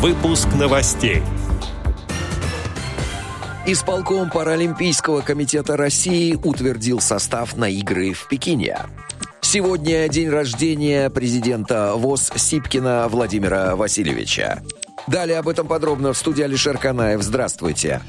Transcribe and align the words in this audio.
Выпуск 0.00 0.48
новостей. 0.58 1.22
Исполком 3.66 4.30
Паралимпийского 4.30 5.20
комитета 5.20 5.76
России 5.76 6.38
утвердил 6.42 7.00
состав 7.00 7.54
на 7.54 7.68
игры 7.68 8.14
в 8.14 8.26
Пекине. 8.26 8.78
Сегодня 9.42 10.08
день 10.08 10.30
рождения 10.30 11.10
президента 11.10 11.92
ВОЗ 11.96 12.32
Сипкина 12.34 13.08
Владимира 13.10 13.76
Васильевича. 13.76 14.62
Далее 15.06 15.38
об 15.38 15.48
этом 15.48 15.66
подробно 15.66 16.14
в 16.14 16.16
студии 16.16 16.44
Алишер 16.44 16.78
Канаев. 16.78 17.20
Здравствуйте. 17.20 18.00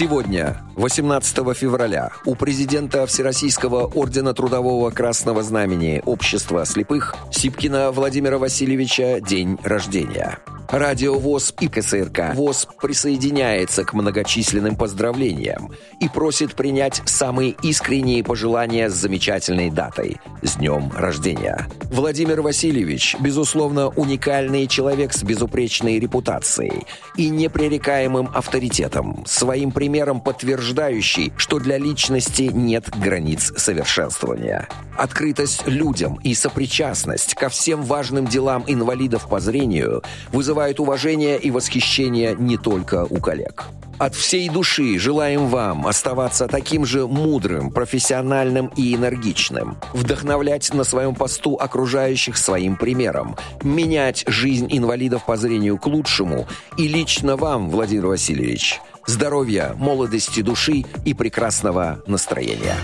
Сегодня, 0.00 0.56
18 0.76 1.54
февраля, 1.54 2.10
у 2.24 2.34
президента 2.34 3.04
Всероссийского 3.04 3.84
ордена 3.84 4.32
Трудового 4.32 4.88
Красного 4.88 5.42
Знамени 5.42 6.00
Общества 6.06 6.64
слепых 6.64 7.14
Сипкина 7.30 7.90
Владимира 7.92 8.38
Васильевича 8.38 9.20
день 9.20 9.58
рождения. 9.62 10.38
Радио 10.70 11.18
ВОЗ 11.18 11.52
и 11.58 11.66
КСРК 11.66 12.32
ВОЗ 12.34 12.68
присоединяется 12.80 13.82
к 13.84 13.92
многочисленным 13.92 14.76
поздравлениям 14.76 15.72
и 15.98 16.08
просит 16.08 16.54
принять 16.54 17.02
самые 17.06 17.56
искренние 17.64 18.22
пожелания 18.22 18.88
с 18.88 18.92
замечательной 18.92 19.70
датой– 19.70 20.18
с 20.42 20.54
днем 20.54 20.92
рождения. 20.94 21.66
Владимир 21.90 22.40
Васильевич, 22.40 23.16
безусловно, 23.18 23.88
уникальный 23.88 24.68
человек 24.68 25.12
с 25.12 25.24
безупречной 25.24 25.98
репутацией 25.98 26.86
и 27.16 27.30
непререкаемым 27.30 28.30
авторитетом, 28.32 29.24
своим 29.26 29.72
примером 29.72 30.20
подтверждающий, 30.20 31.32
что 31.36 31.58
для 31.58 31.78
личности 31.78 32.42
нет 32.42 32.88
границ 32.96 33.52
совершенствования. 33.56 34.68
Открытость 34.96 35.66
людям 35.66 36.20
и 36.22 36.32
сопричастность 36.34 37.34
ко 37.34 37.48
всем 37.48 37.82
важным 37.82 38.26
делам 38.26 38.64
инвалидов 38.68 39.28
по 39.28 39.40
зрению 39.40 40.02
вызывают 40.30 40.59
уважение 40.80 41.38
и 41.38 41.50
восхищение 41.50 42.36
не 42.38 42.56
только 42.56 43.06
у 43.08 43.18
коллег. 43.18 43.66
От 44.00 44.14
всей 44.14 44.48
души 44.48 44.98
желаем 44.98 45.48
вам 45.48 45.86
оставаться 45.86 46.48
таким 46.48 46.86
же 46.86 47.06
мудрым, 47.06 47.70
профессиональным 47.70 48.72
и 48.74 48.94
энергичным, 48.94 49.76
вдохновлять 49.92 50.72
на 50.72 50.84
своем 50.84 51.14
посту 51.14 51.56
окружающих 51.56 52.38
своим 52.38 52.76
примером, 52.76 53.36
менять 53.62 54.24
жизнь 54.26 54.68
инвалидов 54.70 55.26
по 55.26 55.36
зрению 55.36 55.76
к 55.76 55.84
лучшему 55.84 56.48
и 56.78 56.88
лично 56.88 57.36
вам, 57.36 57.68
Владимир 57.68 58.06
Васильевич, 58.06 58.80
здоровья, 59.06 59.74
молодости 59.76 60.40
души 60.40 60.84
и 61.04 61.12
прекрасного 61.12 62.02
настроения. 62.06 62.76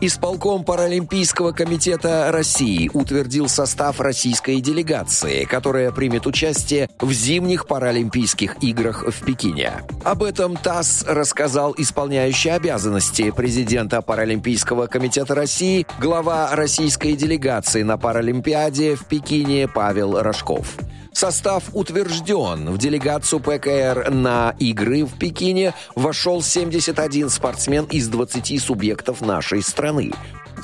Исполком 0.00 0.64
Паралимпийского 0.64 1.52
комитета 1.52 2.30
России 2.30 2.90
утвердил 2.92 3.48
состав 3.48 4.00
российской 4.00 4.60
делегации, 4.60 5.44
которая 5.44 5.92
примет 5.92 6.26
участие 6.26 6.88
в 7.00 7.12
зимних 7.12 7.66
Паралимпийских 7.66 8.56
играх 8.62 9.04
в 9.06 9.24
Пекине. 9.24 9.82
Об 10.04 10.22
этом 10.22 10.56
ТАСС 10.56 11.04
рассказал 11.06 11.74
исполняющий 11.78 12.50
обязанности 12.50 13.30
президента 13.30 14.02
Паралимпийского 14.02 14.86
комитета 14.86 15.34
России, 15.34 15.86
глава 16.00 16.54
российской 16.54 17.14
делегации 17.14 17.82
на 17.82 17.96
Паралимпиаде 17.96 18.96
в 18.96 19.06
Пекине 19.06 19.68
Павел 19.68 20.20
Рожков. 20.20 20.76
Состав 21.14 21.70
утвержден. 21.74 22.70
В 22.70 22.76
делегацию 22.76 23.38
ПКР 23.38 24.10
на 24.10 24.56
игры 24.58 25.04
в 25.04 25.16
Пекине 25.16 25.72
вошел 25.94 26.42
71 26.42 27.30
спортсмен 27.30 27.84
из 27.84 28.08
20 28.08 28.60
субъектов 28.60 29.20
нашей 29.20 29.62
страны. 29.62 30.10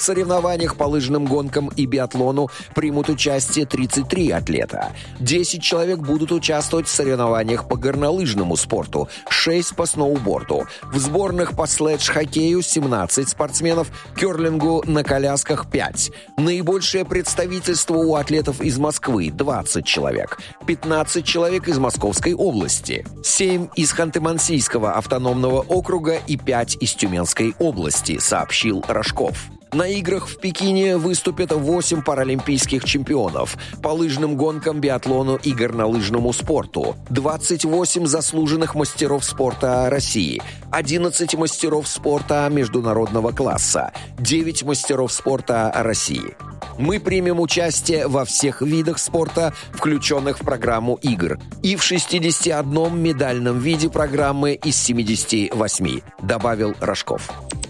В 0.00 0.02
соревнованиях 0.02 0.76
по 0.76 0.84
лыжным 0.84 1.26
гонкам 1.26 1.68
и 1.76 1.84
биатлону 1.84 2.48
примут 2.74 3.10
участие 3.10 3.66
33 3.66 4.30
атлета. 4.30 4.92
10 5.18 5.62
человек 5.62 5.98
будут 5.98 6.32
участвовать 6.32 6.86
в 6.86 6.90
соревнованиях 6.90 7.68
по 7.68 7.76
горнолыжному 7.76 8.56
спорту, 8.56 9.10
6 9.28 9.76
по 9.76 9.84
сноуборду. 9.84 10.64
В 10.84 10.96
сборных 10.96 11.54
по 11.54 11.66
следж-хоккею 11.66 12.62
17 12.62 13.28
спортсменов, 13.28 13.88
керлингу 14.16 14.82
на 14.86 15.04
колясках 15.04 15.70
5. 15.70 16.12
Наибольшее 16.38 17.04
представительство 17.04 17.96
у 17.96 18.14
атлетов 18.14 18.62
из 18.62 18.78
Москвы 18.78 19.30
20 19.30 19.84
человек, 19.84 20.38
15 20.66 21.26
человек 21.26 21.68
из 21.68 21.76
Московской 21.76 22.32
области, 22.32 23.06
7 23.22 23.68
из 23.76 23.92
Ханты-Мансийского 23.92 24.92
автономного 24.92 25.60
округа 25.60 26.20
и 26.26 26.38
5 26.38 26.78
из 26.80 26.94
Тюменской 26.94 27.54
области, 27.58 28.16
сообщил 28.16 28.82
Рожков. 28.88 29.50
На 29.72 29.86
играх 29.86 30.26
в 30.26 30.38
Пекине 30.38 30.96
выступят 30.96 31.52
8 31.52 32.02
паралимпийских 32.02 32.84
чемпионов. 32.84 33.56
По 33.80 33.88
лыжным 33.88 34.36
гонкам, 34.36 34.80
биатлону 34.80 35.36
и 35.36 35.52
горнолыжному 35.52 36.32
спорту, 36.32 36.96
28 37.10 38.06
заслуженных 38.06 38.74
мастеров 38.74 39.24
спорта 39.24 39.88
России, 39.88 40.42
11 40.72 41.34
мастеров 41.36 41.86
спорта 41.86 42.48
международного 42.50 43.30
класса, 43.30 43.92
9 44.18 44.64
мастеров 44.64 45.12
спорта 45.12 45.70
России. 45.72 46.36
Мы 46.78 46.98
примем 46.98 47.38
участие 47.38 48.08
во 48.08 48.24
всех 48.24 48.62
видах 48.62 48.98
спорта, 48.98 49.54
включенных 49.72 50.40
в 50.40 50.44
программу 50.44 50.98
игр, 51.02 51.38
и 51.62 51.76
в 51.76 51.82
61 51.84 52.98
медальном 52.98 53.60
виде 53.60 53.88
программы 53.88 54.54
из 54.54 54.76
78, 54.76 56.00
добавил 56.22 56.74
Рожков. 56.80 57.30